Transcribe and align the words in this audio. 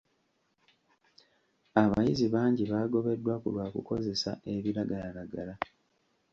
Abayizi 1.83 2.25
bangi 2.33 2.63
baagobeddwa 2.71 3.33
ku 3.41 3.47
lwa 3.53 3.65
kukozesa 3.73 4.31
ebiragalalagala. 4.53 5.53